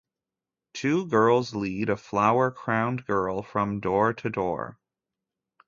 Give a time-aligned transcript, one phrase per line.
[0.73, 4.79] Two girls lead a flower-crowned girl from door to door.